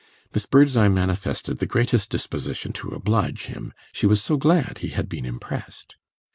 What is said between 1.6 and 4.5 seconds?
greatest disposition to oblige him; she was so